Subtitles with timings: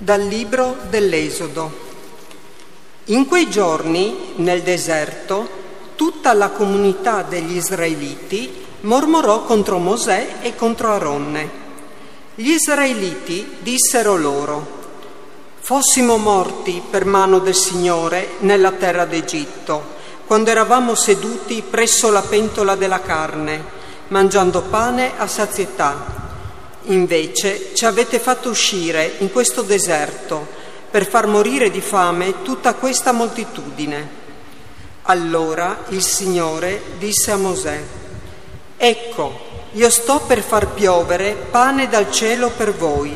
[0.00, 1.86] Dal libro dell'Esodo.
[3.06, 5.48] In quei giorni, nel deserto,
[5.96, 11.50] tutta la comunità degli israeliti mormorò contro Mosè e contro Aronne.
[12.36, 14.64] Gli israeliti dissero loro,
[15.58, 19.82] fossimo morti per mano del Signore nella terra d'Egitto,
[20.28, 23.64] quando eravamo seduti presso la pentola della carne,
[24.06, 26.17] mangiando pane a sazietà
[26.90, 30.46] Invece ci avete fatto uscire in questo deserto
[30.90, 34.16] per far morire di fame tutta questa moltitudine.
[35.02, 37.82] Allora il Signore disse a Mosè,
[38.78, 39.38] Ecco,
[39.72, 43.14] io sto per far piovere pane dal cielo per voi.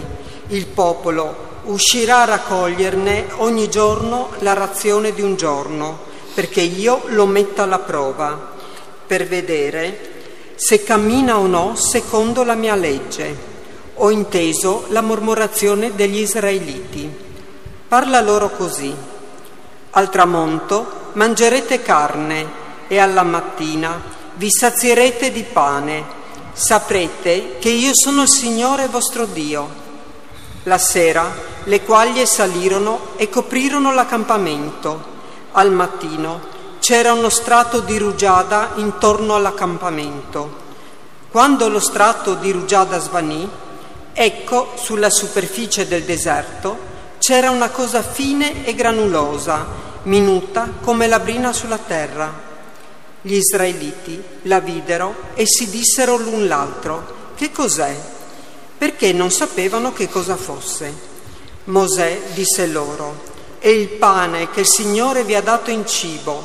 [0.49, 5.99] Il popolo uscirà a raccoglierne ogni giorno la razione di un giorno,
[6.35, 8.53] perché io lo metta alla prova,
[9.07, 10.11] per vedere
[10.57, 13.52] se cammina o no secondo la mia legge
[13.95, 17.11] ho inteso la mormorazione degli israeliti.
[17.89, 18.95] Parla loro così.
[19.91, 24.01] Al tramonto mangerete carne e alla mattina
[24.35, 26.21] vi sazierete di pane.
[26.53, 29.81] Saprete che io sono il Signore vostro Dio.
[30.65, 35.11] La sera le quaglie salirono e coprirono l'accampamento.
[35.53, 36.41] Al mattino
[36.79, 40.61] c'era uno strato di rugiada intorno all'accampamento.
[41.31, 43.49] Quando lo strato di rugiada svanì,
[44.15, 49.67] Ecco, sulla superficie del deserto c'era una cosa fine e granulosa,
[50.03, 52.51] minuta come la brina sulla terra.
[53.23, 57.97] Gli israeliti la videro e si dissero l'un l'altro, che cos'è?
[58.77, 61.11] Perché non sapevano che cosa fosse.
[61.65, 63.23] Mosè disse loro,
[63.61, 66.45] è il pane che il Signore vi ha dato in cibo,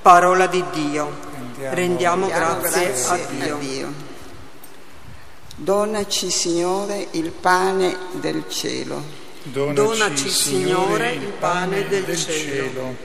[0.00, 1.30] parola di Dio.
[1.70, 3.54] Rendiamo, Rendiamo grazie, grazie, a Dio.
[3.54, 4.01] A Dio.
[5.62, 9.00] Donaci, Signore, il pane del cielo.
[9.44, 12.72] Donaci, Donaci Signore, il pane del, del cielo.
[12.72, 12.96] cielo.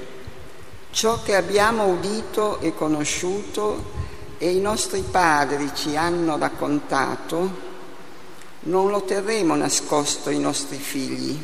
[0.89, 3.91] Ciò che abbiamo udito e conosciuto
[4.39, 7.65] e i nostri padri ci hanno raccontato,
[8.61, 11.39] non lo terremo nascosto ai nostri figli,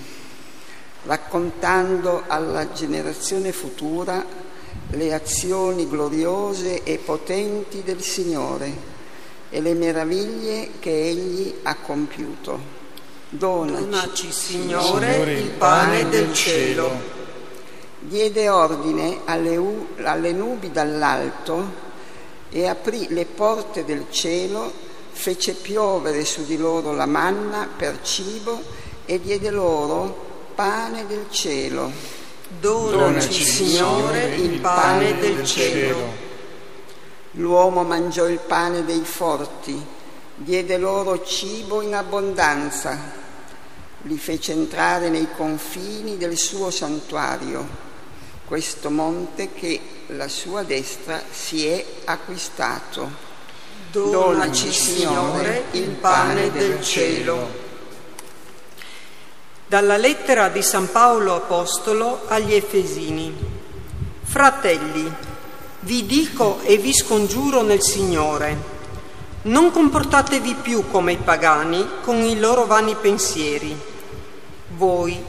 [1.04, 4.26] raccontando alla generazione futura
[4.90, 8.94] le azioni gloriose e potenti del Signore
[9.54, 12.60] e le meraviglie che Egli ha compiuto.
[13.30, 16.90] Donaci, Donaci Signore, il pane del cielo.
[18.00, 21.82] Diede ordine alle, u- alle nubi dall'alto
[22.50, 24.74] e aprì le porte del cielo,
[25.12, 28.60] fece piovere su di loro la manna per cibo
[29.06, 31.92] e diede loro pane del cielo.
[32.60, 36.32] Donaci, Signore, il pane del cielo.
[37.38, 39.84] L'uomo mangiò il pane dei forti,
[40.36, 42.96] diede loro cibo in abbondanza,
[44.04, 47.66] li fece entrare nei confini del suo santuario,
[48.46, 53.32] questo monte che la sua destra si è acquistato.
[53.92, 57.62] Donaci, Signore, il pane del cielo.
[59.66, 63.36] Dalla lettera di San Paolo Apostolo agli Efesini.
[64.24, 65.12] Fratelli,
[65.84, 68.72] vi dico e vi scongiuro nel Signore,
[69.44, 73.78] non comportatevi più come i pagani con i loro vani pensieri.
[74.78, 75.22] Voi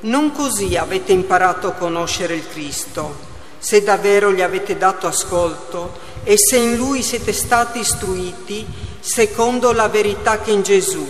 [0.00, 6.34] non così avete imparato a conoscere il Cristo, se davvero gli avete dato ascolto e
[6.36, 8.66] se in Lui siete stati istruiti
[8.98, 11.06] secondo la verità che in Gesù,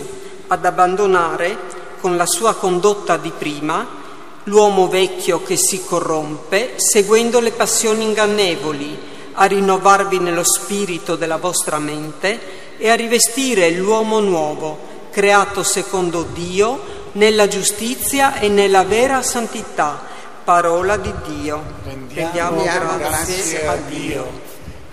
[0.47, 1.57] ad abbandonare
[1.99, 4.01] con la sua condotta di prima
[4.45, 11.79] l'uomo vecchio che si corrompe seguendo le passioni ingannevoli, a rinnovarvi nello spirito della vostra
[11.79, 14.77] mente e a rivestire l'uomo nuovo,
[15.11, 20.11] creato secondo Dio, nella giustizia e nella vera santità.
[20.43, 21.63] Parola di Dio.
[21.83, 24.41] Rendiamo, Rendiamo grazie, grazie a Dio.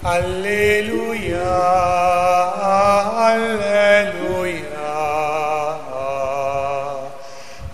[0.03, 1.43] Alleluia,
[3.17, 4.70] alleluia,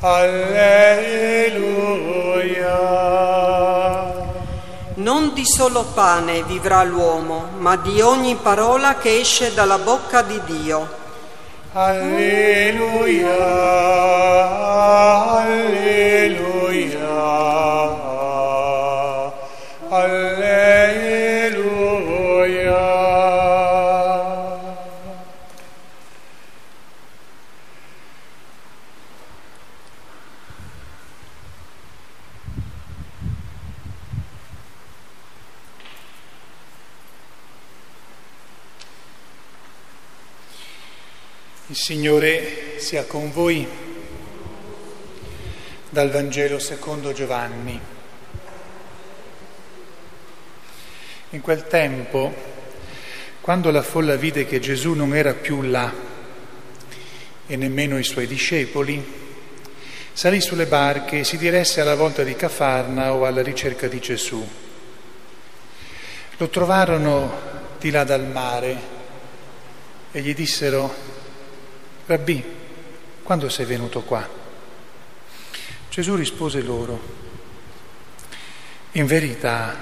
[0.06, 1.74] alleluia.
[4.94, 10.40] Non di solo pane vivrà l'uomo, ma di ogni parola che esce dalla bocca di
[10.44, 11.04] Dio.
[11.72, 13.36] Alleluia,
[15.38, 16.55] alleluia,
[41.68, 43.66] Il Signore sia con voi.
[45.90, 47.80] Dal Vangelo secondo Giovanni.
[51.30, 52.32] In quel tempo,
[53.40, 55.92] quando la folla vide che Gesù non era più là
[57.48, 59.04] e nemmeno i suoi discepoli,
[60.12, 64.48] salì sulle barche e si diresse alla volta di Cafarna o alla ricerca di Gesù.
[66.36, 67.34] Lo trovarono
[67.80, 68.94] di là dal mare
[70.12, 71.15] e gli dissero,
[72.06, 72.40] Rabbì,
[73.24, 74.28] quando sei venuto qua?
[75.90, 77.00] Gesù rispose loro,
[78.92, 79.74] in verità,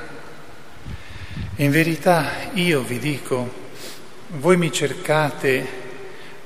[1.56, 3.52] in verità io vi dico,
[4.38, 5.82] voi mi cercate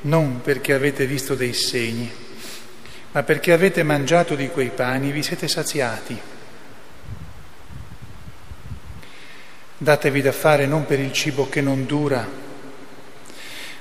[0.01, 2.11] non perché avete visto dei segni,
[3.13, 6.21] ma perché avete mangiato di quei pani vi siete saziati.
[9.79, 12.48] Datevi da fare non per il cibo che non dura,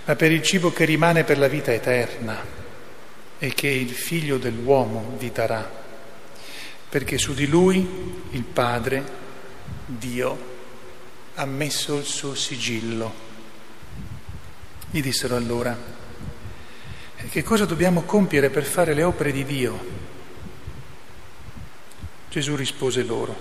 [0.08, 2.42] ma per il cibo che rimane per la vita eterna
[3.40, 5.70] e che il figlio dell'uomo vi darà,
[6.88, 9.04] perché su di lui il Padre,
[9.86, 10.56] Dio,
[11.36, 13.26] ha messo il suo sigillo.
[14.90, 15.78] Gli dissero allora,
[17.30, 19.86] che cosa dobbiamo compiere per fare le opere di Dio?
[22.30, 23.38] Gesù rispose loro,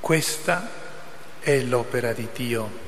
[0.00, 0.70] questa
[1.40, 2.87] è l'opera di Dio,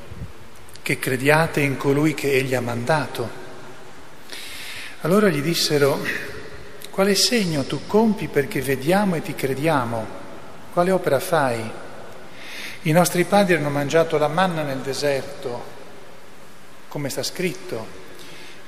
[0.91, 3.29] che crediate in colui che Egli ha mandato.
[5.03, 6.05] Allora gli dissero,
[6.91, 10.05] quale segno tu compi perché vediamo e ti crediamo?
[10.73, 11.71] Quale opera fai?
[12.83, 15.63] I nostri padri hanno mangiato la manna nel deserto,
[16.89, 17.87] come sta scritto,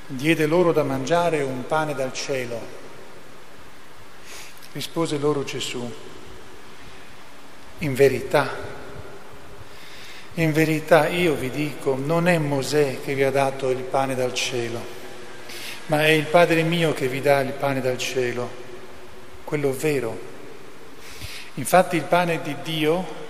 [0.06, 2.60] diede loro da mangiare un pane dal cielo.
[4.70, 5.92] Rispose loro Gesù,
[7.78, 8.71] in verità,
[10.34, 14.32] in verità io vi dico, non è Mosè che vi ha dato il pane dal
[14.34, 15.00] cielo
[15.86, 18.48] ma è il Padre mio che vi dà il pane dal cielo,
[19.44, 20.30] quello vero.
[21.54, 23.20] Infatti il pane di Dio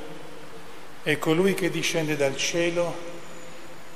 [1.02, 3.10] è colui che discende dal cielo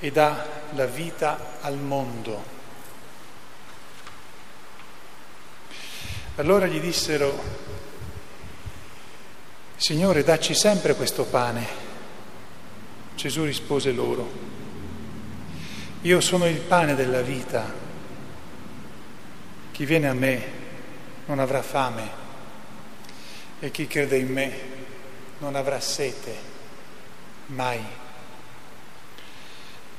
[0.00, 2.54] e dà la vita al mondo.
[6.36, 7.40] Allora gli dissero,
[9.76, 11.85] Signore, dacci sempre questo pane.
[13.16, 14.30] Gesù rispose loro,
[16.02, 17.72] io sono il pane della vita.
[19.72, 20.42] Chi viene a me
[21.24, 22.24] non avrà fame
[23.58, 24.52] e chi crede in me
[25.38, 26.34] non avrà sete
[27.46, 27.80] mai.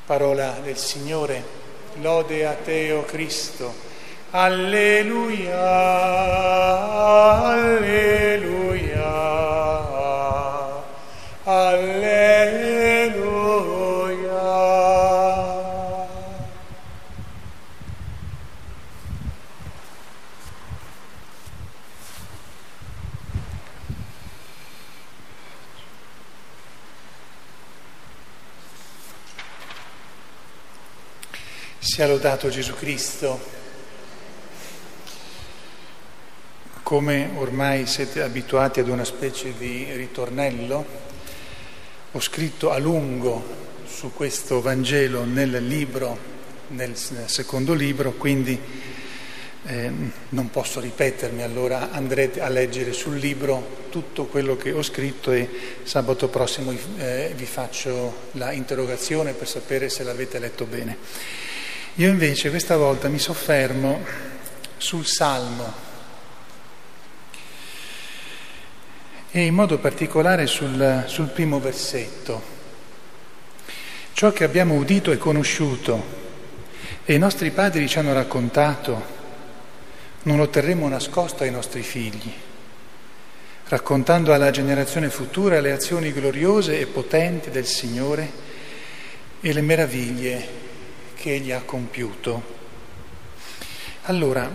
[0.06, 1.44] Parola del Signore,
[1.96, 3.74] lode a te, o oh Cristo.
[4.30, 5.58] Alleluia,
[7.46, 8.26] alleluia,
[11.44, 12.18] alleluia.
[31.88, 33.40] Sia lodato Gesù Cristo.
[36.84, 40.86] Come ormai siete abituati ad una specie di ritornello,
[42.12, 43.42] ho scritto a lungo
[43.88, 46.20] su questo Vangelo nel libro,
[46.68, 48.60] nel secondo libro, quindi
[49.66, 49.92] eh,
[50.28, 55.50] non posso ripetermi, allora andrete a leggere sul libro tutto quello che ho scritto e
[55.84, 61.56] sabato prossimo eh, vi faccio la interrogazione per sapere se l'avete letto bene.
[62.00, 64.06] Io invece questa volta mi soffermo
[64.78, 65.74] sul Salmo
[69.32, 72.40] e in modo particolare sul, sul primo versetto.
[74.14, 76.04] Ciò che abbiamo udito e conosciuto
[77.04, 79.04] e i nostri padri ci hanno raccontato,
[80.22, 82.32] non lo terremo nascosto ai nostri figli,
[83.70, 88.32] raccontando alla generazione futura le azioni gloriose e potenti del Signore
[89.42, 90.57] e le meraviglie
[91.18, 92.56] che egli ha compiuto.
[94.04, 94.50] Allora,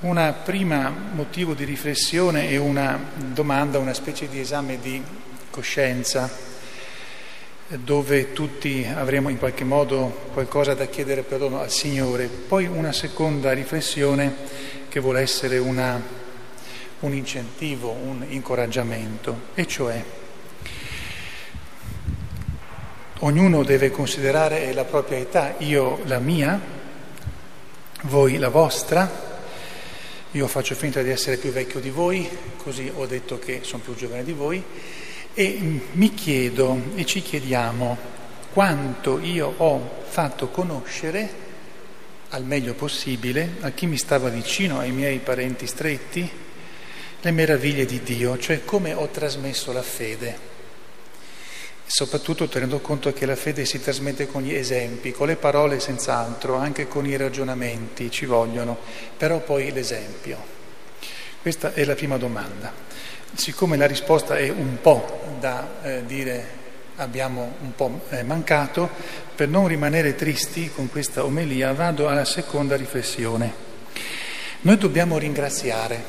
[0.00, 5.02] un prima motivo di riflessione e una domanda, una specie di esame di
[5.50, 6.30] coscienza,
[7.68, 12.26] dove tutti avremo in qualche modo qualcosa da chiedere perdono al Signore.
[12.26, 14.34] Poi una seconda riflessione
[14.88, 16.00] che vuole essere una,
[17.00, 20.04] un incentivo, un incoraggiamento, e cioè
[23.24, 26.60] Ognuno deve considerare la propria età, io la mia,
[28.02, 29.08] voi la vostra,
[30.32, 33.94] io faccio finta di essere più vecchio di voi, così ho detto che sono più
[33.94, 34.60] giovane di voi,
[35.34, 37.96] e mi chiedo e ci chiediamo
[38.52, 41.30] quanto io ho fatto conoscere
[42.30, 46.28] al meglio possibile a chi mi stava vicino, ai miei parenti stretti,
[47.20, 50.51] le meraviglie di Dio, cioè come ho trasmesso la fede.
[51.94, 56.56] Soprattutto tenendo conto che la fede si trasmette con gli esempi, con le parole senz'altro,
[56.56, 58.78] anche con i ragionamenti ci vogliono,
[59.14, 60.38] però poi l'esempio.
[61.42, 62.72] Questa è la prima domanda.
[63.34, 66.60] Siccome la risposta è un po' da eh, dire
[66.96, 68.88] abbiamo un po' eh, mancato,
[69.34, 73.52] per non rimanere tristi con questa omelia vado alla seconda riflessione.
[74.62, 76.02] Noi dobbiamo ringraziare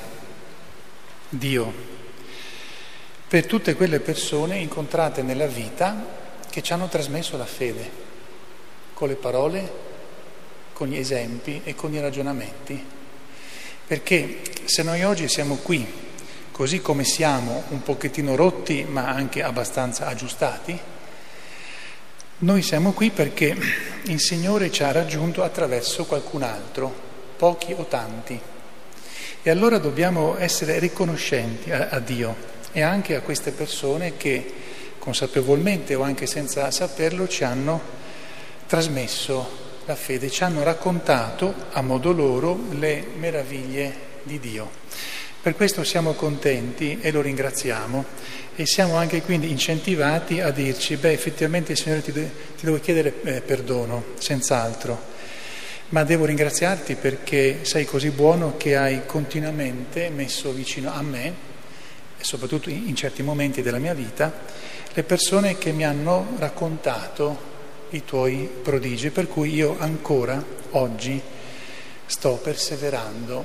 [1.27, 1.92] Dio
[3.33, 6.05] per tutte quelle persone incontrate nella vita
[6.51, 7.89] che ci hanno trasmesso la fede,
[8.93, 9.71] con le parole,
[10.71, 12.85] con gli esempi e con i ragionamenti.
[13.87, 15.83] Perché se noi oggi siamo qui,
[16.51, 20.79] così come siamo, un pochettino rotti ma anche abbastanza aggiustati,
[22.37, 23.57] noi siamo qui perché
[24.03, 26.93] il Signore ci ha raggiunto attraverso qualcun altro,
[27.35, 28.39] pochi o tanti.
[29.41, 34.53] E allora dobbiamo essere riconoscenti a, a Dio e anche a queste persone che
[34.97, 37.79] consapevolmente o anche senza saperlo ci hanno
[38.65, 44.81] trasmesso la fede, ci hanno raccontato a modo loro le meraviglie di Dio.
[45.41, 48.05] Per questo siamo contenti e lo ringraziamo
[48.55, 53.13] e siamo anche quindi incentivati a dirci, beh effettivamente Signore ti, de- ti devo chiedere
[53.23, 55.11] eh, perdono, senz'altro,
[55.89, 61.51] ma devo ringraziarti perché sei così buono che hai continuamente messo vicino a me
[62.23, 64.31] e soprattutto in certi momenti della mia vita,
[64.93, 67.51] le persone che mi hanno raccontato
[67.89, 71.21] i tuoi prodigi, per cui io ancora oggi
[72.05, 73.43] sto perseverando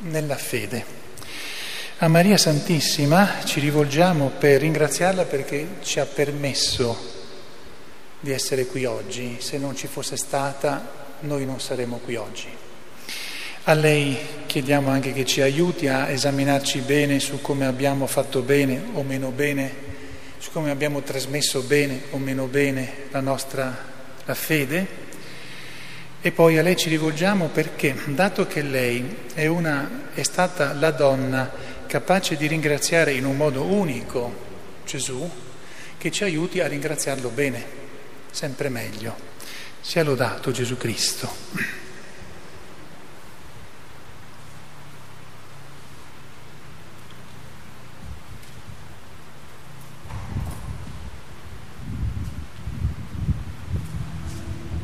[0.00, 1.04] nella fede.
[1.98, 7.14] A Maria Santissima ci rivolgiamo per ringraziarla perché ci ha permesso
[8.18, 9.36] di essere qui oggi.
[9.38, 12.48] Se non ci fosse stata, noi non saremmo qui oggi.
[13.68, 18.80] A lei chiediamo anche che ci aiuti a esaminarci bene su come abbiamo fatto bene
[18.92, 19.74] o meno bene,
[20.38, 23.76] su come abbiamo trasmesso bene o meno bene la nostra
[24.24, 24.86] la fede.
[26.20, 30.92] E poi a lei ci rivolgiamo perché, dato che lei è, una, è stata la
[30.92, 31.50] donna
[31.88, 34.32] capace di ringraziare in un modo unico
[34.86, 35.28] Gesù,
[35.98, 37.64] che ci aiuti a ringraziarlo bene,
[38.30, 39.16] sempre meglio.
[39.80, 41.85] Sia lodato Gesù Cristo.